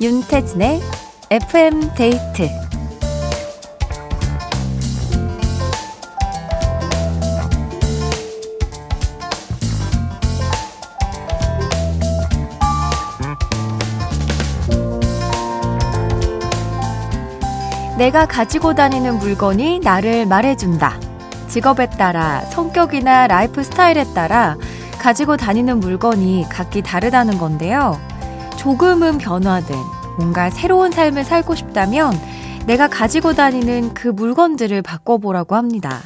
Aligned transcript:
윤태진의 0.00 0.80
FM 1.28 1.92
데이트 1.96 2.48
내가 17.98 18.26
가지고 18.26 18.74
다니는 18.74 19.18
물건이 19.18 19.80
나를 19.80 20.24
말해준다. 20.26 21.00
직업에 21.48 21.90
따라 21.90 22.42
성격이나 22.42 23.26
라이프 23.26 23.64
스타일에 23.64 24.04
따라 24.14 24.56
가지고 25.00 25.36
다니는 25.36 25.80
물건이 25.80 26.46
각기 26.48 26.82
다르다는 26.82 27.38
건데요. 27.38 28.07
조금은 28.58 29.18
변화된 29.18 29.78
뭔가 30.18 30.50
새로운 30.50 30.90
삶을 30.90 31.24
살고 31.24 31.54
싶다면 31.54 32.12
내가 32.66 32.88
가지고 32.88 33.32
다니는 33.32 33.94
그 33.94 34.08
물건들을 34.08 34.82
바꿔보라고 34.82 35.54
합니다. 35.54 36.00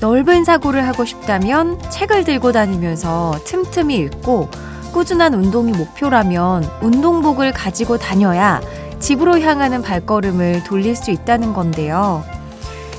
넓은 0.00 0.44
사고를 0.44 0.86
하고 0.86 1.04
싶다면 1.04 1.80
책을 1.90 2.24
들고 2.24 2.52
다니면서 2.52 3.34
틈틈이 3.44 3.96
읽고 3.96 4.48
꾸준한 4.92 5.34
운동이 5.34 5.72
목표라면 5.72 6.64
운동복을 6.82 7.52
가지고 7.52 7.98
다녀야 7.98 8.60
집으로 8.98 9.40
향하는 9.40 9.82
발걸음을 9.82 10.64
돌릴 10.64 10.94
수 10.94 11.10
있다는 11.10 11.54
건데요. 11.54 12.22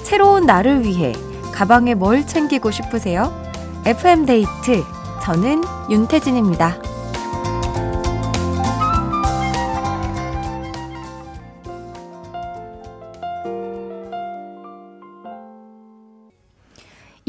새로운 0.03 0.45
나를 0.45 0.83
위해 0.83 1.13
가방에 1.53 1.93
뭘 1.93 2.25
챙기고 2.25 2.71
싶으세요? 2.71 3.31
FM데이트. 3.85 4.83
저는 5.21 5.63
윤태진입니다. 5.89 6.90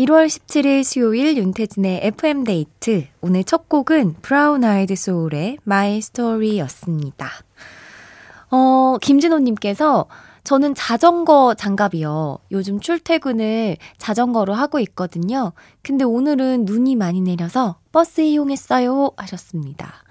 1월 0.02 0.26
17일 0.26 0.82
수요일 0.82 1.36
윤태진의 1.36 2.00
FM데이트. 2.02 3.06
오늘 3.20 3.44
첫 3.44 3.68
곡은 3.68 4.16
브라운 4.20 4.64
아이드 4.64 4.96
소울의 4.96 5.58
My 5.64 5.98
Story였습니다. 5.98 7.30
어, 8.50 8.96
김진호님께서 9.00 10.08
저는 10.42 10.74
자전거 10.74 11.54
장갑이요. 11.54 12.38
요즘 12.50 12.80
출퇴근을 12.80 13.76
자전거로 13.98 14.54
하고 14.54 14.80
있거든요. 14.80 15.52
근데 15.82 16.04
오늘은 16.04 16.64
눈이 16.64 16.96
많이 16.96 17.20
내려서 17.20 17.76
버스 17.92 18.22
이용했어요. 18.22 19.12
하셨습니다. 19.16 20.02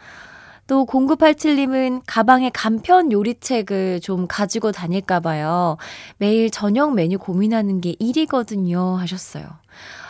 또 0.71 0.85
0987님은 0.85 2.01
가방에 2.07 2.49
간편 2.49 3.11
요리책을 3.11 3.99
좀 3.99 4.25
가지고 4.25 4.71
다닐까봐요. 4.71 5.75
매일 6.15 6.49
저녁 6.49 6.93
메뉴 6.93 7.19
고민하는 7.19 7.81
게 7.81 7.97
일이거든요. 7.99 8.95
하셨어요. 8.95 9.43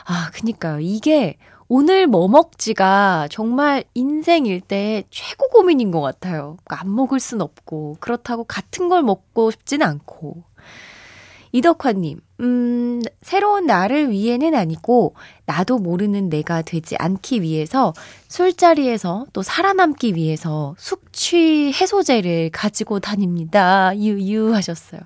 아, 0.05 0.29
그니까요. 0.31 0.79
이게 0.79 1.37
오늘 1.67 2.05
뭐 2.05 2.27
먹지가 2.27 3.29
정말 3.31 3.85
인생일 3.95 4.61
때 4.61 5.03
최고 5.09 5.47
고민인 5.47 5.89
것 5.89 5.99
같아요. 5.99 6.57
그러니까 6.63 6.81
안 6.81 6.93
먹을 6.93 7.19
순 7.19 7.41
없고, 7.41 7.97
그렇다고 7.99 8.43
같은 8.43 8.87
걸 8.87 9.01
먹고 9.01 9.49
싶진 9.49 9.81
않고. 9.81 10.43
이덕화님, 11.53 12.21
음, 12.41 13.01
새로운 13.21 13.67
나를 13.67 14.09
위해는 14.09 14.55
아니고, 14.55 15.15
나도 15.45 15.77
모르는 15.77 16.29
내가 16.29 16.61
되지 16.61 16.95
않기 16.97 17.41
위해서, 17.43 17.93
술자리에서 18.29 19.27
또 19.31 19.43
살아남기 19.43 20.15
위해서 20.15 20.75
숙취 20.77 21.71
해소제를 21.71 22.49
가지고 22.51 22.99
다닙니다. 22.99 23.95
유유 23.95 24.55
하셨어요. 24.55 25.01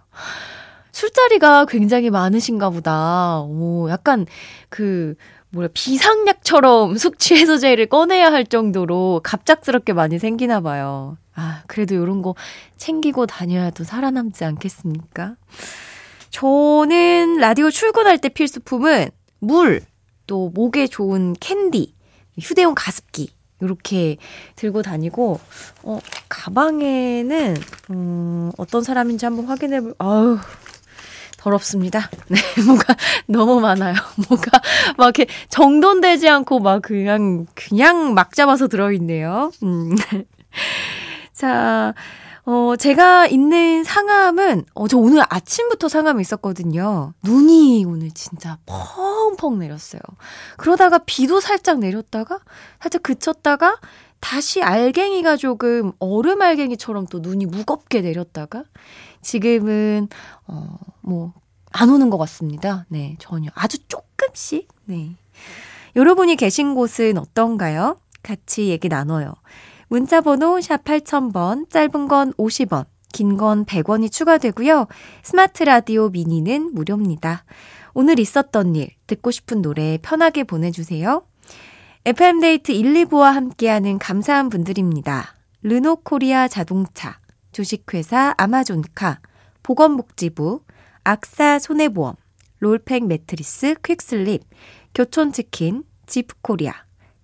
술자리가 0.93 1.65
굉장히 1.65 2.09
많으신가 2.09 2.69
보다. 2.69 3.41
오, 3.41 3.89
약간 3.89 4.25
그, 4.69 5.15
뭐야 5.49 5.67
비상약처럼 5.73 6.95
숙취 6.97 7.35
해소제를 7.35 7.87
꺼내야 7.87 8.31
할 8.31 8.45
정도로 8.45 9.21
갑작스럽게 9.23 9.91
많이 9.93 10.19
생기나 10.19 10.61
봐요. 10.61 11.17
아, 11.33 11.63
그래도 11.67 11.95
이런 11.95 12.21
거 12.21 12.35
챙기고 12.77 13.25
다녀야 13.25 13.71
또 13.71 13.83
살아남지 13.83 14.45
않겠습니까? 14.45 15.35
저는 16.35 17.37
라디오 17.37 17.69
출근할 17.69 18.17
때 18.17 18.27
필수품은 18.27 19.09
물, 19.39 19.81
또 20.27 20.49
목에 20.53 20.85
좋은 20.85 21.33
캔디, 21.39 21.93
휴대용 22.41 22.75
가습기 22.75 23.29
이렇게 23.61 24.17
들고 24.57 24.81
다니고 24.81 25.39
어 25.83 25.99
가방에는 26.27 27.55
음, 27.91 28.51
어떤 28.57 28.83
사람인지 28.83 29.25
한번 29.25 29.45
확인해 29.45 29.79
볼. 29.79 29.95
아우 29.97 30.37
더럽습니다. 31.37 32.09
네, 32.27 32.37
뭐가 32.65 32.97
너무 33.27 33.61
많아요. 33.61 33.93
뭐가 34.27 34.59
막 34.97 35.05
이렇게 35.05 35.27
정돈되지 35.47 36.27
않고 36.27 36.59
막 36.59 36.81
그냥 36.81 37.45
그냥 37.55 38.13
막 38.13 38.35
잡아서 38.35 38.67
들어있네요. 38.67 39.53
음. 39.63 39.95
자, 41.31 41.93
어, 42.45 42.75
제가 42.75 43.25
있는 43.25 43.83
상암은, 43.83 44.65
어, 44.75 44.87
저 44.87 44.97
오늘 44.97 45.23
아침부터 45.27 45.89
상암에 45.89 46.21
있었거든요. 46.21 47.13
눈이 47.23 47.85
오늘 47.85 48.11
진짜 48.11 48.59
펑펑 48.67 49.57
내렸어요. 49.57 50.01
그러다가 50.57 50.99
비도 50.99 51.39
살짝 51.39 51.79
내렸다가, 51.79 52.39
살짝 52.79 53.01
그쳤다가, 53.01 53.79
다시 54.19 54.61
알갱이가 54.61 55.37
조금 55.37 55.91
얼음 55.97 56.41
알갱이처럼 56.41 57.07
또 57.07 57.19
눈이 57.19 57.47
무겁게 57.47 58.01
내렸다가, 58.01 58.63
지금은, 59.21 60.07
어, 60.47 60.77
뭐, 61.01 61.33
안 61.71 61.89
오는 61.89 62.11
것 62.11 62.17
같습니다. 62.19 62.85
네, 62.89 63.15
전혀. 63.19 63.49
아주 63.55 63.79
조금씩. 63.87 64.67
네. 64.85 65.15
여러분이 65.95 66.35
계신 66.35 66.75
곳은 66.75 67.17
어떤가요? 67.17 67.97
같이 68.21 68.67
얘기 68.69 68.87
나눠요. 68.87 69.33
문자 69.87 70.21
번호 70.21 70.59
샵 70.61 70.83
8000번, 70.83 71.69
짧은 71.69 72.07
건 72.07 72.33
50원, 72.33 72.85
긴 73.13 73.37
건 73.37 73.65
100원이 73.65 74.11
추가되고요. 74.11 74.87
스마트 75.23 75.63
라디오 75.63 76.09
미니는 76.09 76.73
무료입니다. 76.73 77.45
오늘 77.93 78.19
있었던 78.19 78.75
일, 78.75 78.89
듣고 79.07 79.31
싶은 79.31 79.61
노래 79.61 79.97
편하게 80.01 80.43
보내주세요. 80.43 81.25
FM데이트 82.03 82.71
1, 82.71 82.93
2부와 83.05 83.31
함께하는 83.31 83.99
감사한 83.99 84.49
분들입니다. 84.49 85.35
르노코리아 85.63 86.47
자동차, 86.47 87.19
주식회사 87.51 88.35
아마존카, 88.37 89.19
보건복지부, 89.63 90.61
악사 91.03 91.59
손해보험, 91.59 92.15
롤팩 92.59 93.07
매트리스 93.07 93.75
퀵슬립, 93.83 94.43
교촌치킨, 94.93 95.83
지프코리아, 96.05 96.73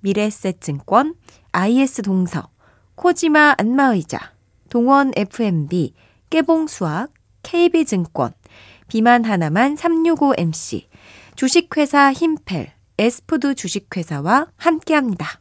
미래에셋증권, 0.02 1.16
IS 1.52 2.02
동서, 2.04 2.50
코지마 2.96 3.56
안마의자, 3.58 4.34
동원 4.70 5.12
F&B, 5.16 5.94
깨봉수학, 6.30 7.10
KB증권, 7.44 8.34
비만 8.88 9.26
하나만 9.26 9.76
365MC, 9.76 10.86
주식회사 11.36 12.12
힘펠, 12.14 12.72
에스푸드 12.98 13.56
주식회사와 13.56 14.48
함께합니다. 14.58 15.41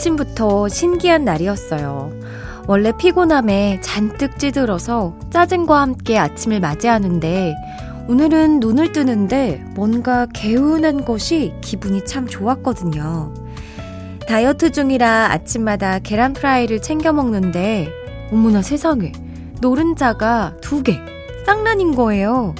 아침부터 0.00 0.68
신기한 0.68 1.24
날이었어요. 1.26 2.10
원래 2.66 2.90
피곤함에 2.96 3.80
잔뜩 3.82 4.38
찌들어서 4.38 5.14
짜증과 5.30 5.78
함께 5.78 6.18
아침을 6.18 6.58
맞이하는데 6.60 7.54
오늘은 8.08 8.60
눈을 8.60 8.92
뜨는데 8.92 9.62
뭔가 9.74 10.26
개운한 10.32 11.04
것이 11.04 11.52
기분이 11.60 12.06
참 12.06 12.26
좋았거든요. 12.26 13.34
다이어트 14.26 14.72
중이라 14.72 15.32
아침마다 15.32 15.98
계란 15.98 16.32
프라이를 16.32 16.80
챙겨 16.80 17.12
먹는데 17.12 17.90
어머나 18.32 18.62
세상에 18.62 19.12
노른자가 19.60 20.54
두 20.62 20.82
개, 20.82 20.98
쌍란인 21.44 21.94
거예요. 21.94 22.54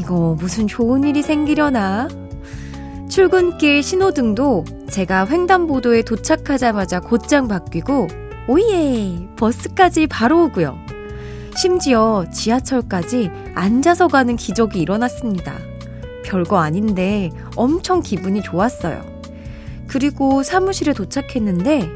이거 0.00 0.36
무슨 0.40 0.66
좋은 0.66 1.04
일이 1.04 1.22
생기려나? 1.22 2.08
출근길 3.08 3.80
신호등도 3.82 4.64
제가 4.94 5.26
횡단보도에 5.26 6.02
도착하자마자 6.02 7.00
곧장 7.00 7.48
바뀌고 7.48 8.06
오예 8.46 9.26
버스까지 9.34 10.06
바로 10.06 10.44
오고요. 10.44 10.78
심지어 11.56 12.24
지하철까지 12.32 13.28
앉아서 13.56 14.06
가는 14.06 14.36
기적이 14.36 14.80
일어났습니다. 14.80 15.54
별거 16.24 16.58
아닌데 16.58 17.30
엄청 17.56 18.02
기분이 18.02 18.40
좋았어요. 18.42 19.04
그리고 19.88 20.44
사무실에 20.44 20.92
도착했는데 20.92 21.90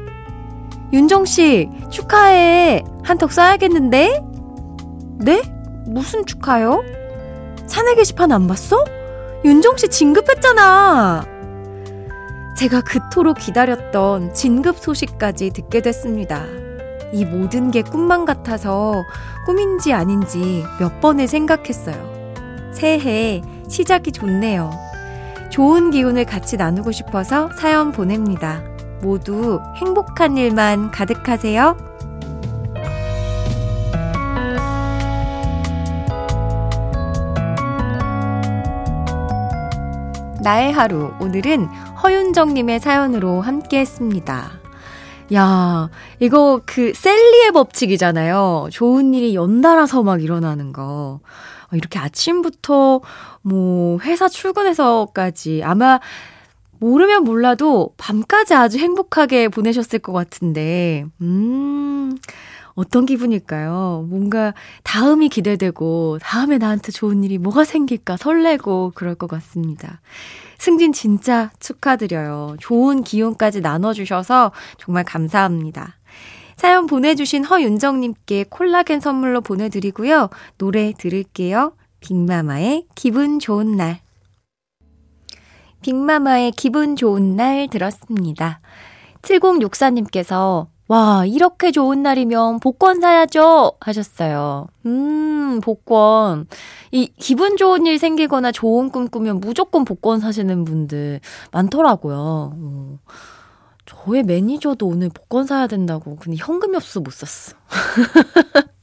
윤정씨, 0.91 1.69
축하해. 1.89 2.83
한턱 3.03 3.29
쏴야겠는데? 3.29 5.23
네? 5.23 5.41
무슨 5.85 6.25
축하요? 6.25 6.83
사내 7.65 7.95
게시판 7.95 8.33
안 8.33 8.45
봤어? 8.45 8.83
윤정씨 9.45 9.87
진급했잖아. 9.87 11.38
제가 12.59 12.81
그토록 12.81 13.37
기다렸던 13.37 14.33
진급 14.33 14.79
소식까지 14.79 15.51
듣게 15.51 15.79
됐습니다. 15.81 16.43
이 17.13 17.23
모든 17.23 17.71
게 17.71 17.81
꿈만 17.81 18.25
같아서 18.25 19.05
꿈인지 19.45 19.93
아닌지 19.93 20.65
몇 20.77 20.99
번을 20.99 21.29
생각했어요. 21.29 22.33
새해 22.73 23.41
시작이 23.69 24.11
좋네요. 24.11 24.71
좋은 25.49 25.89
기운을 25.91 26.25
같이 26.25 26.57
나누고 26.57 26.91
싶어서 26.91 27.49
사연 27.53 27.93
보냅니다. 27.93 28.61
모두 29.01 29.61
행복한 29.77 30.35
일만 30.35 30.91
가득하세요. 30.91 31.88
나의 40.49 40.73
하루. 40.73 41.11
오늘은 41.21 41.65
허윤정님의 42.01 42.79
사연으로 42.79 43.39
함께 43.39 43.81
했습니다. 43.81 44.49
야, 45.31 45.91
이거 46.19 46.61
그 46.65 46.91
셀리의 46.95 47.51
법칙이잖아요. 47.51 48.69
좋은 48.71 49.13
일이 49.13 49.35
연달아서 49.35 50.01
막 50.01 50.23
일어나는 50.23 50.73
거. 50.73 51.19
어, 51.21 51.75
이렇게 51.75 51.99
아침부터 51.99 53.01
뭐 53.43 53.99
회사 53.99 54.27
출근해서까지 54.27 55.61
아마 55.63 55.99
모르면 56.79 57.25
몰라도 57.25 57.93
밤까지 57.97 58.55
아주 58.55 58.79
행복하게 58.79 59.49
보내셨을 59.49 59.99
것 59.99 60.13
같은데, 60.13 61.05
음, 61.21 62.17
어떤 62.79 63.05
기분일까요? 63.05 64.05
뭔가 64.07 64.53
다음이 64.83 65.27
기대되고, 65.27 66.19
다음에 66.21 66.57
나한테 66.57 66.93
좋은 66.93 67.25
일이 67.25 67.37
뭐가 67.37 67.65
생길까 67.65 68.15
설레고 68.15 68.93
그럴 68.95 69.15
것 69.15 69.27
같습니다. 69.27 69.99
승진 70.57 70.93
진짜 70.93 71.51
축하드려요. 71.59 72.55
좋은 72.59 73.03
기운까지 73.03 73.59
나눠주셔서 73.59 74.53
정말 74.77 75.03
감사합니다. 75.03 75.97
사연 76.55 76.85
보내주신 76.87 77.43
허윤정님께 77.43 78.45
콜라겐 78.49 79.01
선물로 79.01 79.41
보내드리고요. 79.41 80.29
노래 80.57 80.93
들을게요. 80.97 81.73
빅마마의 81.99 82.85
기분 82.95 83.39
좋은 83.39 83.75
날. 83.75 83.99
빅마마의 85.81 86.53
기분 86.53 86.95
좋은 86.95 87.35
날 87.35 87.67
들었습니다. 87.69 88.61
7064님께서 89.21 90.67
와, 90.89 91.23
이렇게 91.23 91.71
좋은 91.71 92.01
날이면 92.01 92.59
복권 92.61 92.99
사야죠! 92.99 93.73
하셨어요. 93.79 94.65
음, 94.87 95.61
복권. 95.61 96.47
이, 96.91 97.11
기분 97.15 97.57
좋은 97.57 97.85
일 97.85 97.99
생기거나 97.99 98.51
좋은 98.51 98.89
꿈 98.89 99.07
꾸면 99.07 99.39
무조건 99.39 99.85
복권 99.85 100.19
사시는 100.19 100.65
분들 100.65 101.19
많더라고요. 101.51 102.17
어. 102.57 102.99
저의 103.85 104.23
매니저도 104.23 104.87
오늘 104.87 105.09
복권 105.09 105.45
사야 105.45 105.67
된다고. 105.67 106.15
근데 106.15 106.37
현금이 106.39 106.75
없어서 106.75 107.01
못 107.01 107.13
샀어. 107.13 107.55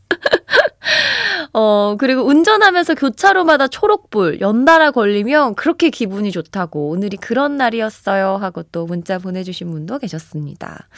어, 1.52 1.96
그리고 1.98 2.22
운전하면서 2.22 2.94
교차로마다 2.94 3.68
초록불 3.68 4.40
연달아 4.40 4.90
걸리면 4.90 5.54
그렇게 5.54 5.90
기분이 5.90 6.30
좋다고 6.30 6.90
오늘이 6.90 7.16
그런 7.16 7.56
날이었어요 7.56 8.36
하고 8.36 8.62
또 8.64 8.86
문자 8.86 9.18
보내주신 9.18 9.70
분도 9.70 9.98
계셨습니다. 9.98 10.88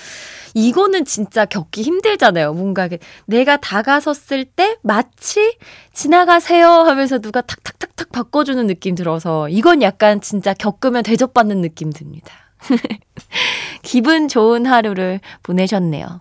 이거는 0.55 1.05
진짜 1.05 1.45
겪기 1.45 1.83
힘들잖아요. 1.83 2.55
뭔가 2.55 2.89
내가 3.27 3.57
다가섰을 3.57 4.45
때 4.45 4.77
마치 4.83 5.57
지나가세요 5.93 6.69
하면서 6.69 7.19
누가 7.19 7.41
탁탁탁탁 7.41 8.11
바꿔주는 8.11 8.67
느낌 8.67 8.95
들어서 8.95 9.49
이건 9.49 9.83
약간 9.83 10.21
진짜 10.21 10.55
겪으면 10.55 11.03
대접받는 11.03 11.61
느낌 11.61 11.93
듭니다. 11.93 12.33
기분 13.83 14.29
좋은 14.29 14.67
하루를 14.67 15.21
보내셨네요. 15.43 16.21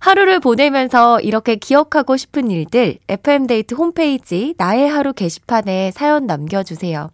하루를 0.00 0.40
보내면서 0.40 1.20
이렇게 1.20 1.56
기억하고 1.56 2.16
싶은 2.16 2.50
일들 2.50 2.98
FM데이트 3.08 3.74
홈페이지 3.74 4.54
나의 4.56 4.88
하루 4.88 5.12
게시판에 5.12 5.90
사연 5.92 6.26
남겨주세요. 6.26 7.10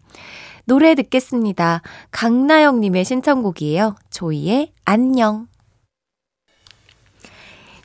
노래 0.66 0.94
듣겠습니다. 0.94 1.82
강나영님의 2.10 3.04
신청곡이에요. 3.04 3.96
조이의 4.10 4.72
안녕. 4.84 5.46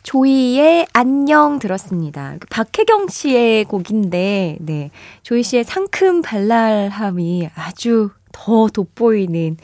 조이의 0.04 0.88
안녕 0.94 1.60
들었습니다. 1.60 2.38
그 2.40 2.48
박혜경 2.50 3.10
씨의 3.10 3.66
곡인데, 3.66 4.58
네. 4.62 4.92
조이 5.24 5.44
씨의 5.44 5.66
상큼 5.66 6.22
발랄함이 6.22 7.50
아주 7.54 8.10
더 8.32 8.68
돋보이는 8.68 9.58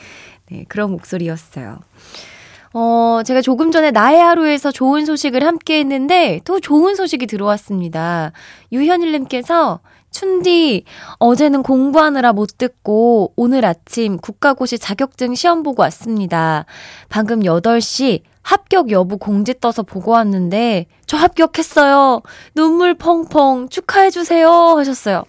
네, 0.48 0.66
그런 0.68 0.92
목소리였어요. 0.92 1.80
어, 2.77 3.22
제가 3.24 3.39
조금 3.39 3.72
전에 3.72 3.92
나의 3.92 4.19
하루에서 4.22 4.69
좋은 4.69 5.06
소식을 5.06 5.45
함께 5.45 5.80
했는데 5.80 6.42
또 6.44 6.60
좋은 6.60 6.95
소식이 6.95 7.25
들어왔습니다. 7.25 8.33
유현일님께서 8.74 9.80
춘디, 10.12 10.83
어제는 11.19 11.63
공부하느라 11.63 12.33
못 12.33 12.57
듣고 12.57 13.31
오늘 13.38 13.63
아침 13.66 14.18
국가고시 14.18 14.77
자격증 14.77 15.36
시험 15.36 15.63
보고 15.63 15.83
왔습니다. 15.83 16.66
방금 17.07 17.39
8시 17.39 18.24
합격 18.42 18.92
여부 18.92 19.18
공지 19.18 19.57
떠서 19.57 19.81
보고 19.81 20.12
왔는데 20.12 20.88
저 21.06 21.16
합격했어요. 21.16 22.22
눈물 22.56 22.94
펑펑 22.94 23.69
축하해주세요 23.69 24.50
하셨어요. 24.50 25.24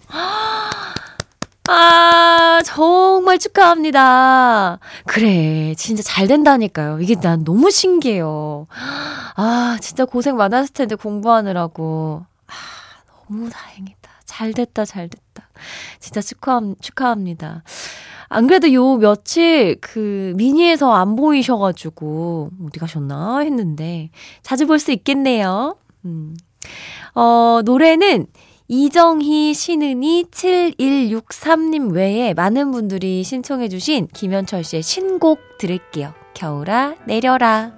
아, 1.67 2.61
정말 2.65 3.39
축하합니다. 3.39 4.79
그래, 5.05 5.73
진짜 5.75 6.01
잘 6.03 6.27
된다니까요. 6.27 6.99
이게 7.01 7.15
난 7.15 7.43
너무 7.43 7.69
신기해요. 7.71 8.67
아, 9.35 9.77
진짜 9.81 10.05
고생 10.05 10.37
많았을 10.37 10.73
텐데 10.73 10.95
공부하느라고. 10.95 12.25
아, 12.47 12.53
너무 13.27 13.49
다행이다. 13.49 13.97
잘 14.25 14.53
됐다, 14.53 14.85
잘 14.85 15.09
됐다. 15.09 15.49
진짜 15.99 16.21
축하, 16.21 16.61
축하합니다. 16.79 17.63
안 18.29 18.47
그래도 18.47 18.71
요 18.73 18.95
며칠 18.97 19.77
그 19.79 20.33
미니에서 20.35 20.93
안 20.93 21.15
보이셔가지고 21.15 22.49
어디 22.67 22.77
가셨나 22.79 23.39
했는데 23.39 24.09
자주 24.41 24.67
볼 24.67 24.79
수 24.79 24.91
있겠네요. 24.91 25.77
음. 26.05 26.35
어, 27.15 27.61
노래는 27.63 28.27
이정희, 28.69 29.53
신은이, 29.53 30.25
7163님 30.29 31.93
외에 31.93 32.33
많은 32.33 32.71
분들이 32.71 33.23
신청해주신 33.23 34.07
김현철 34.13 34.65
씨의 34.65 34.83
신곡 34.83 35.39
들을게요. 35.57 36.13
겨울아, 36.33 36.95
내려라. 37.05 37.71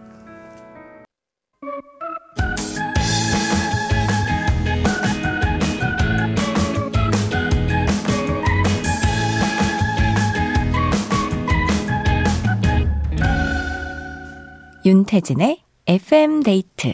윤태진의 14.84 15.62
FM 15.86 16.42
데이트 16.42 16.94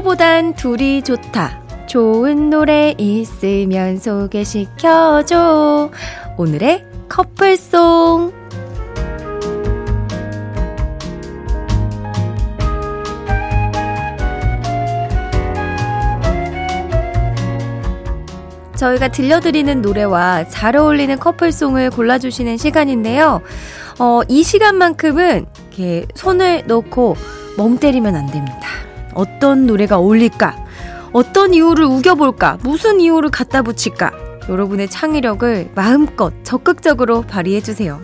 하나보단 0.00 0.54
둘이 0.54 1.02
좋다. 1.02 1.60
좋은 1.86 2.48
노래 2.48 2.94
있으면 2.96 3.98
소개시켜줘. 3.98 5.90
오늘의 6.38 6.86
커플송. 7.06 8.32
저희가 18.76 19.08
들려드리는 19.08 19.82
노래와 19.82 20.48
잘 20.48 20.76
어울리는 20.76 21.18
커플송을 21.18 21.90
골라주시는 21.90 22.56
시간인데요. 22.56 23.42
어, 23.98 24.20
이 24.28 24.42
시간만큼은 24.42 25.44
이렇게 25.68 26.06
손을 26.14 26.62
놓고 26.66 27.16
멍 27.58 27.76
때리면 27.76 28.16
안 28.16 28.26
됩니다. 28.28 28.89
어떤 29.14 29.66
노래가 29.66 29.98
어울릴까? 29.98 30.56
어떤 31.12 31.54
이유를 31.54 31.84
우겨볼까? 31.84 32.58
무슨 32.62 33.00
이유를 33.00 33.30
갖다 33.30 33.62
붙일까? 33.62 34.12
여러분의 34.48 34.88
창의력을 34.88 35.70
마음껏 35.74 36.32
적극적으로 36.44 37.22
발휘해주세요. 37.22 38.00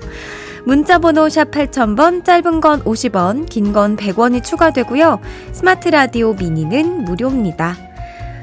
문자번호 0.65 1.29
샵 1.29 1.51
8000번, 1.53 2.25
짧은 2.25 2.61
건 2.61 2.83
50원, 2.83 3.49
긴 3.49 3.73
건 3.73 3.97
100원이 3.97 4.43
추가되고요. 4.43 5.21
스마트 5.53 5.89
라디오 5.89 6.35
미니는 6.35 7.05
무료입니다. 7.05 7.77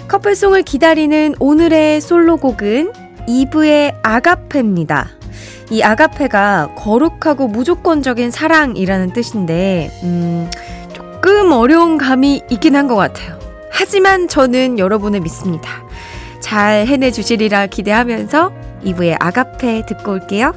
커플송을 0.08 0.63
기다리는 0.63 1.36
오늘의 1.39 2.00
솔로곡은 2.00 2.93
2부의 3.27 3.96
아가페입니다. 4.03 5.10
이 5.70 5.82
아가페가 5.82 6.75
거룩하고 6.75 7.48
무조건적인 7.48 8.32
사랑이라는 8.32 9.13
뜻인데, 9.13 9.91
음, 10.03 10.50
조금 11.23 11.51
어려운 11.53 11.97
감이 11.97 12.41
있긴 12.49 12.75
한 12.75 12.87
것 12.87 12.95
같아요. 12.95 13.39
하지만 13.71 14.27
저는 14.27 14.77
여러분을 14.77 15.21
믿습니다. 15.21 15.83
잘 16.41 16.85
해내주시리라 16.85 17.67
기대하면서 17.67 18.51
2부의 18.83 19.15
아가페 19.19 19.85
듣고 19.85 20.11
올게요. 20.11 20.51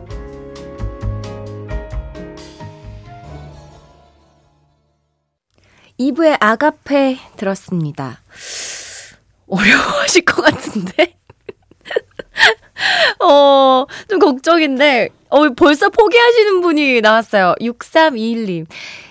2부의 5.98 6.36
아가페 6.40 7.18
들었습니다. 7.36 8.20
어려워하실 9.48 10.24
것 10.24 10.42
같은데? 10.42 11.16
어, 13.24 13.86
좀 14.08 14.18
걱정인데, 14.18 15.08
어, 15.28 15.48
벌써 15.50 15.88
포기하시는 15.88 16.60
분이 16.60 17.00
나왔어요. 17.00 17.54
6321님. 17.60 18.66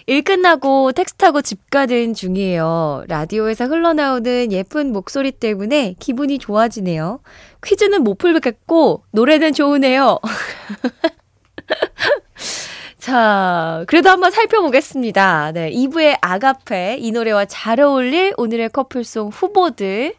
일 0.08 0.22
끝나고 0.22 0.92
타고 1.18 1.42
집 1.42 1.72
가는 1.72 2.14
중이에요. 2.14 3.06
라디오에서 3.08 3.66
흘러나오는 3.66 4.52
예쁜 4.52 4.92
목소리 4.92 5.32
때문에 5.32 5.96
기분이 6.00 6.38
좋아지네요. 6.38 7.22
퀴즈는 7.64 8.04
못 8.04 8.20
풀겠고, 8.20 9.04
노래는 9.12 9.54
좋으네요. 9.54 10.20
자, 13.00 13.84
그래도 13.88 14.10
한번 14.10 14.32
살펴보겠습니다. 14.32 15.52
네, 15.54 15.72
2부의 15.72 16.18
아가페, 16.22 16.98
이 17.00 17.12
노래와 17.12 17.46
잘 17.46 17.80
어울릴 17.80 18.34
오늘의 18.38 18.70
커플송 18.70 19.30
후보들 19.30 20.14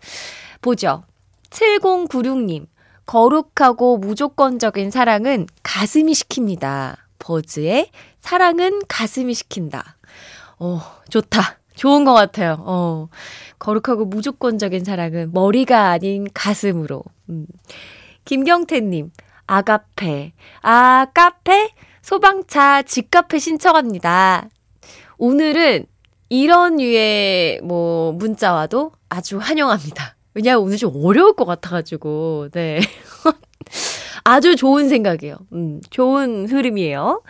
보죠. 0.61 1.05
7096님, 1.51 2.67
거룩하고 3.07 3.99
무조건적인 3.99 4.91
사랑은 4.91 5.47
가슴이 5.63 6.13
시킵니다. 6.13 6.97
버즈의 7.19 7.91
사랑은 8.19 8.83
가슴이 8.89 9.35
시킨다. 9.35 9.97
어, 10.59 10.81
좋다. 11.09 11.59
좋은 11.75 12.05
것 12.05 12.15
같아요. 12.15 12.57
어, 12.61 13.09
거룩하고 13.59 14.07
무조건적인 14.07 14.85
사랑은 14.85 15.33
머리가 15.33 15.91
아닌 15.91 16.27
가슴으로. 16.33 17.05
음. 17.29 17.47
김경태님, 18.25 19.13
아가페. 19.47 20.33
아, 20.63 21.07
카페? 21.15 21.71
소방차 22.03 22.83
집카페 22.83 23.39
신청합니다. 23.39 24.49
오늘은 25.19 25.87
이런 26.29 26.77
류의 26.77 27.61
뭐 27.63 28.13
문자와도 28.13 28.93
아주 29.09 29.39
환영합니다. 29.39 30.16
왜냐하면 30.37 30.65
오늘 30.65 30.77
좀 30.77 30.93
어려울 31.03 31.33
것 31.33 31.47
같아가지고, 31.47 32.51
네. 32.53 32.79
아주 34.23 34.55
좋은 34.55 34.91
생각이에요. 34.91 35.37
음, 35.55 35.81
좋은 35.89 36.47
흐름이에요. 36.47 37.23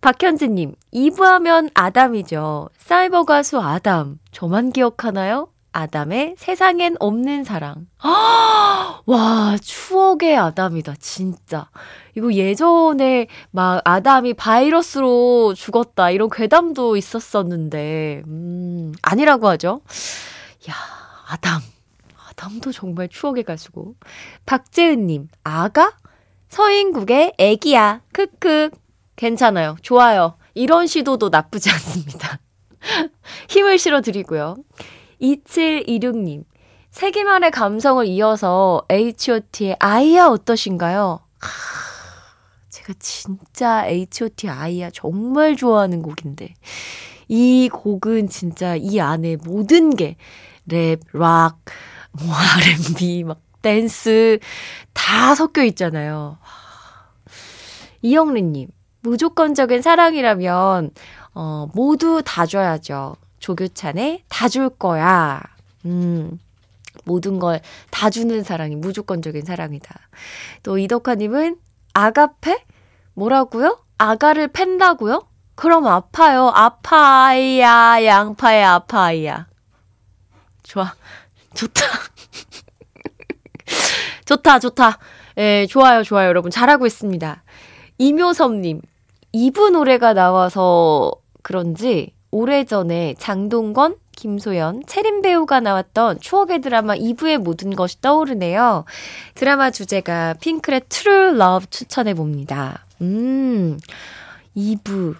박현지님, 0.00 0.74
2부 0.92 1.20
하면 1.20 1.70
아담이죠. 1.74 2.68
사이버 2.78 3.24
가수 3.24 3.60
아담. 3.60 4.18
저만 4.32 4.72
기억하나요? 4.72 5.50
아담의 5.70 6.34
세상엔 6.36 6.96
없는 6.98 7.44
사랑. 7.44 7.86
와, 9.06 9.56
추억의 9.62 10.36
아담이다, 10.36 10.96
진짜. 10.98 11.68
이거 12.16 12.32
예전에 12.32 13.28
막 13.52 13.82
아담이 13.84 14.34
바이러스로 14.34 15.54
죽었다, 15.54 16.10
이런 16.10 16.28
괴담도 16.28 16.96
있었었는데, 16.96 18.22
음, 18.26 18.94
아니라고 19.02 19.46
하죠. 19.46 19.82
야, 20.68 20.74
아담. 21.28 21.60
아담도 22.38 22.70
정말 22.70 23.08
추억의 23.08 23.42
가수고. 23.42 23.96
박재은님, 24.46 25.28
아가? 25.42 25.96
서인국의 26.48 27.34
애기야. 27.36 28.02
크크. 28.12 28.70
괜찮아요. 29.16 29.76
좋아요. 29.82 30.36
이런 30.54 30.86
시도도 30.86 31.28
나쁘지 31.30 31.70
않습니다. 31.70 32.38
힘을 33.48 33.78
실어드리고요. 33.78 34.56
2726님, 35.20 36.44
세기만의 36.90 37.50
감성을 37.50 38.06
이어서 38.06 38.82
H.O.T의 38.88 39.76
아이야 39.80 40.26
어떠신가요? 40.26 41.20
하, 41.40 41.48
제가 42.70 42.94
진짜 43.00 43.84
H.O.T 43.86 44.48
아이야 44.48 44.90
정말 44.90 45.56
좋아하는 45.56 46.02
곡인데, 46.02 46.54
이 47.26 47.68
곡은 47.68 48.28
진짜 48.28 48.76
이 48.76 49.00
안에 49.00 49.36
모든 49.42 49.90
게 49.94 50.16
랩, 50.68 51.00
락, 51.12 51.58
뭐 52.22 52.34
R&B, 52.34 53.24
막 53.24 53.40
댄스 53.62 54.38
다 54.92 55.34
섞여 55.34 55.62
있잖아요. 55.64 56.38
이영리님, 58.02 58.68
무조건적인 59.00 59.82
사랑이라면, 59.82 60.90
어, 61.34 61.68
모두 61.74 62.22
다 62.24 62.46
줘야죠. 62.46 63.16
조교찬의 63.38 64.24
다 64.28 64.48
줄 64.48 64.68
거야. 64.68 65.40
음, 65.84 66.38
모든 67.04 67.38
걸 67.38 67.60
다 67.90 68.10
주는 68.10 68.42
사랑이 68.42 68.76
무조건적인 68.76 69.44
사랑이다. 69.44 69.94
또 70.62 70.78
이덕화 70.78 71.14
님은 71.16 71.56
아가페? 71.94 72.64
뭐라고요? 73.14 73.80
아가를 73.98 74.48
팬다고요? 74.48 75.26
그럼 75.54 75.86
아파요. 75.86 76.48
아파야, 76.54 78.04
양파야, 78.04 78.72
아파야. 78.74 79.46
좋아. 80.62 80.94
좋다. 81.54 81.84
좋다, 84.24 84.58
좋다. 84.58 84.98
예, 85.38 85.66
좋아요, 85.68 86.02
좋아요. 86.02 86.28
여러분. 86.28 86.50
잘하고 86.50 86.86
있습니다. 86.86 87.42
이묘섭님, 87.98 88.80
2부 89.34 89.70
노래가 89.70 90.12
나와서 90.12 91.12
그런지 91.42 92.12
오래전에 92.30 93.14
장동건, 93.18 93.96
김소연, 94.12 94.82
채림 94.86 95.22
배우가 95.22 95.60
나왔던 95.60 96.20
추억의 96.20 96.60
드라마 96.60 96.94
2부의 96.94 97.38
모든 97.38 97.74
것이 97.74 98.00
떠오르네요. 98.00 98.84
드라마 99.34 99.70
주제가 99.70 100.34
핑클의 100.40 100.82
True 100.88 101.40
Love 101.40 101.66
추천해 101.70 102.14
봅니다. 102.14 102.84
음, 103.00 103.78
2부. 104.56 105.16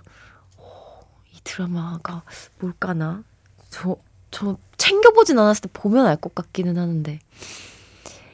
이 1.33 1.39
드라마가 1.45 2.23
뭘까나? 2.59 3.23
저, 3.71 3.97
저 4.31 4.57
챙겨보진 4.89 5.39
않았을 5.39 5.63
때 5.63 5.69
보면 5.73 6.07
알 6.07 6.17
것 6.17 6.35
같기는 6.35 6.79
하는데. 6.79 7.19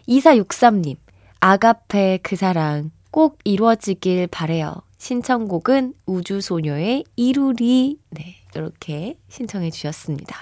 2463님, 0.09 0.97
아가페 1.41 2.21
그 2.23 2.37
사랑 2.37 2.91
꼭 3.11 3.39
이루어지길 3.45 4.29
바래요. 4.29 4.83
신청곡은 4.99 5.95
우주소녀의 6.07 7.05
이루리. 7.17 7.99
네. 8.11 8.37
이렇게 8.55 9.17
신청해 9.29 9.71
주셨습니다. 9.73 10.37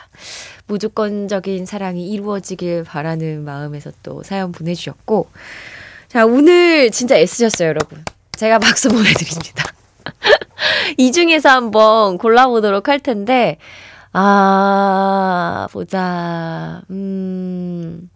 무조건적인 0.66 1.64
사랑이 1.64 2.10
이루어지길 2.10 2.84
바라는 2.84 3.42
마음에서 3.42 3.90
또 4.02 4.22
사연 4.22 4.52
보내주셨고. 4.52 5.30
자, 6.08 6.26
오늘 6.26 6.90
진짜 6.90 7.16
애쓰셨어요, 7.16 7.68
여러분. 7.68 8.04
제가 8.32 8.58
박수 8.58 8.90
보내드립니다. 8.92 9.64
이 10.98 11.10
중에서 11.10 11.48
한번 11.48 12.18
골라보도록 12.18 12.88
할 12.88 13.00
텐데, 13.00 13.56
아, 14.12 15.68
보자. 15.72 16.82
음. 16.90 18.10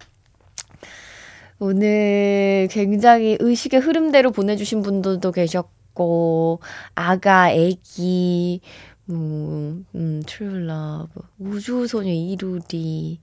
오늘 1.59 2.69
굉장히 2.71 3.39
의식의 3.41 3.81
흐름대로 3.81 4.31
보내주신 4.31 4.83
분들도 4.83 5.33
계셨고, 5.33 6.61
아가, 6.95 7.51
애기, 7.51 8.61
음, 9.09 9.87
음, 9.95 10.23
true 10.27 10.69
love, 10.69 11.21
우주소녀 11.39 12.11
이루리, 12.11 13.21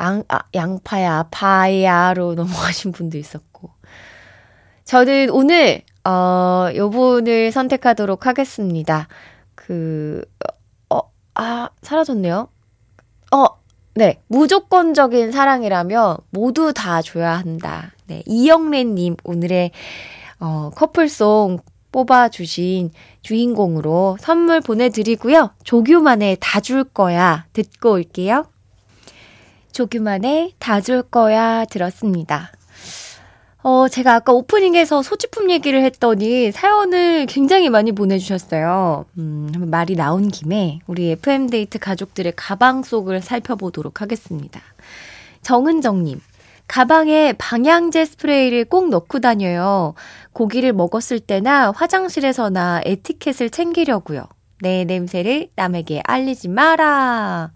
양, 0.00 0.24
아, 0.28 0.40
양파야, 0.54 1.28
파야로 1.30 2.34
넘어가신 2.34 2.90
분도 2.92 3.16
있었고. 3.16 3.70
저는 4.84 5.30
오늘, 5.30 5.82
어, 6.04 6.68
요 6.74 6.90
분을 6.90 7.52
선택하도록 7.52 8.26
하겠습니다. 8.26 9.06
그, 9.54 10.24
어, 10.44 10.57
아, 11.38 11.68
사라졌네요. 11.82 12.48
어, 13.32 13.46
네. 13.94 14.20
무조건적인 14.26 15.30
사랑이라면 15.32 16.16
모두 16.30 16.72
다 16.74 17.00
줘야 17.00 17.36
한다. 17.38 17.92
네. 18.06 18.22
이영래님, 18.26 19.16
오늘의, 19.24 19.70
어, 20.40 20.70
커플송 20.74 21.60
뽑아주신 21.92 22.90
주인공으로 23.22 24.18
선물 24.20 24.60
보내드리고요. 24.60 25.50
조규만의 25.64 26.36
다 26.40 26.60
줄 26.60 26.84
거야 26.84 27.46
듣고 27.52 27.92
올게요. 27.92 28.44
조규만의 29.72 30.54
다 30.58 30.80
줄 30.80 31.02
거야 31.02 31.64
들었습니다. 31.64 32.52
어, 33.62 33.88
제가 33.88 34.14
아까 34.14 34.32
오프닝에서 34.32 35.02
소지품 35.02 35.50
얘기를 35.50 35.82
했더니 35.82 36.52
사연을 36.52 37.26
굉장히 37.26 37.68
많이 37.70 37.90
보내주셨어요. 37.92 39.04
음, 39.18 39.52
말이 39.66 39.96
나온 39.96 40.28
김에 40.28 40.78
우리 40.86 41.10
FM데이트 41.10 41.78
가족들의 41.78 42.34
가방 42.36 42.82
속을 42.82 43.20
살펴보도록 43.20 44.00
하겠습니다. 44.00 44.60
정은정님, 45.42 46.20
가방에 46.68 47.32
방향제 47.32 48.04
스프레이를 48.04 48.66
꼭 48.66 48.90
넣고 48.90 49.18
다녀요. 49.20 49.94
고기를 50.32 50.72
먹었을 50.72 51.18
때나 51.18 51.72
화장실에서나 51.72 52.82
에티켓을 52.84 53.50
챙기려고요. 53.50 54.24
내 54.60 54.84
냄새를 54.84 55.48
남에게 55.56 56.02
알리지 56.04 56.48
마라. 56.48 57.50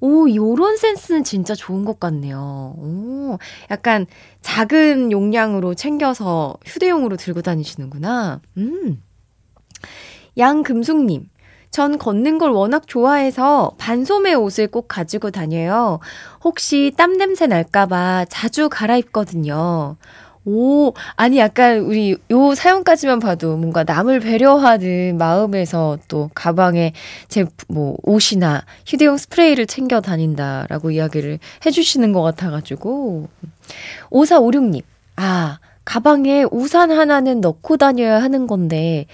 오, 0.00 0.32
요런 0.32 0.76
센스는 0.76 1.24
진짜 1.24 1.54
좋은 1.54 1.84
것 1.84 1.98
같네요. 1.98 2.74
오, 2.76 3.38
약간 3.70 4.06
작은 4.42 5.10
용량으로 5.10 5.74
챙겨서 5.74 6.56
휴대용으로 6.64 7.16
들고 7.16 7.42
다니시는구나. 7.42 8.40
음. 8.56 9.02
양금숙님. 10.36 11.28
전 11.70 11.98
걷는 11.98 12.38
걸 12.38 12.50
워낙 12.50 12.86
좋아해서 12.86 13.72
반소매 13.76 14.32
옷을 14.34 14.68
꼭 14.68 14.88
가지고 14.88 15.30
다녀요. 15.30 16.00
혹시 16.42 16.92
땀 16.96 17.18
냄새 17.18 17.46
날까봐 17.46 18.26
자주 18.30 18.68
갈아입거든요. 18.70 19.96
오, 20.50 20.94
아니 21.16 21.36
약간 21.38 21.80
우리 21.80 22.16
요 22.30 22.54
사연까지만 22.54 23.18
봐도 23.18 23.56
뭔가 23.58 23.84
남을 23.84 24.20
배려하는 24.20 25.18
마음에서 25.18 25.98
또 26.08 26.30
가방에 26.34 26.92
제 27.28 27.44
뭐 27.68 27.96
옷이나 28.02 28.64
휴대용 28.86 29.18
스프레이를 29.18 29.66
챙겨 29.66 30.00
다닌다라고 30.00 30.90
이야기를 30.90 31.38
해주시는 31.66 32.14
것 32.14 32.22
같아가지고 32.22 33.28
5456님, 34.10 34.82
아 35.16 35.58
가방에 35.84 36.44
우산 36.50 36.90
하나는 36.90 37.42
넣고 37.42 37.76
다녀야 37.76 38.22
하는 38.22 38.46
건데 38.46 39.04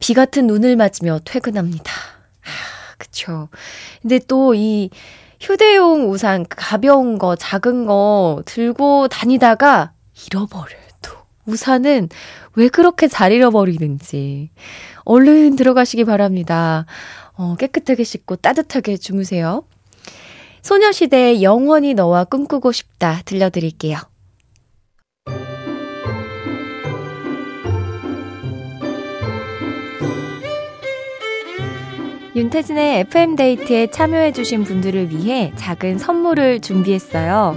비 0.00 0.14
같은 0.14 0.46
눈을 0.46 0.76
맞으며 0.76 1.20
퇴근합니다. 1.24 1.92
아, 1.92 2.94
그쵸. 2.96 3.48
근데 4.00 4.18
또 4.20 4.54
이 4.54 4.88
휴대용 5.40 6.10
우산 6.10 6.46
가벼운 6.48 7.18
거 7.18 7.36
작은 7.36 7.84
거 7.86 8.42
들고 8.46 9.08
다니다가 9.08 9.92
잃어버려요, 10.26 10.68
또. 10.70 10.77
우산은 11.48 12.10
왜 12.54 12.68
그렇게 12.68 13.08
잘 13.08 13.32
잃어버리는지. 13.32 14.50
얼른 15.04 15.56
들어가시기 15.56 16.04
바랍니다. 16.04 16.84
어, 17.34 17.56
깨끗하게 17.58 18.04
씻고 18.04 18.36
따뜻하게 18.36 18.98
주무세요. 18.98 19.64
소녀시대의 20.62 21.42
영원히 21.42 21.94
너와 21.94 22.24
꿈꾸고 22.24 22.72
싶다 22.72 23.22
들려드릴게요. 23.24 23.98
윤태진의 32.36 33.00
FM데이트에 33.00 33.88
참여해주신 33.88 34.62
분들을 34.62 35.10
위해 35.10 35.52
작은 35.56 35.98
선물을 35.98 36.60
준비했어요. 36.60 37.56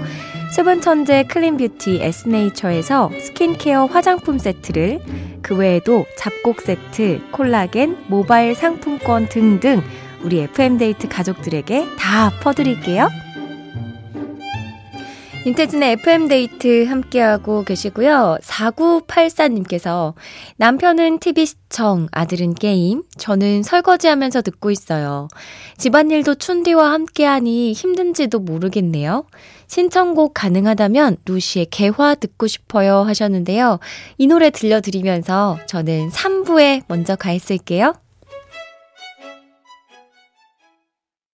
수분 0.52 0.82
천재 0.82 1.24
clean 1.24 1.56
beauty 1.56 2.02
에스네이처에서 2.02 3.10
스킨케어 3.20 3.86
화장품 3.86 4.38
세트를 4.38 5.00
그 5.42 5.56
외에도 5.56 6.06
잡곡 6.18 6.60
세트, 6.62 7.22
콜라겐, 7.32 8.06
모바일 8.08 8.54
상품권 8.54 9.30
등등 9.30 9.82
우리 10.24 10.42
FM데이트 10.42 11.08
가족들에게 11.08 11.88
다 11.98 12.32
퍼드릴게요. 12.42 13.08
윤태진의 15.44 15.94
FM데이트 15.94 16.86
함께하고 16.86 17.64
계시고요. 17.64 18.38
4984님께서 18.44 20.14
남편은 20.58 21.18
TV 21.18 21.48
시청, 21.48 22.08
아들은 22.12 22.54
게임, 22.54 23.02
저는 23.18 23.64
설거지 23.64 24.08
하면서 24.08 24.44
듣고 24.44 24.70
있어요. 24.70 25.30
집안일도 25.78 26.36
춘디와 26.36 26.92
함께하니 26.92 27.74
힘든지도 27.74 28.38
모르겠네요. 28.40 29.26
신청곡 29.72 30.34
가능하다면 30.34 31.20
루시의 31.24 31.68
개화 31.68 32.16
듣고 32.16 32.46
싶어요 32.48 33.04
하셨는데요. 33.04 33.80
이 34.18 34.28
노래 34.28 34.50
들려드리면서 34.50 35.60
저는 35.66 36.10
3부에 36.10 36.84
먼저 36.90 37.16
가 37.16 37.32
있을게요. 37.32 37.94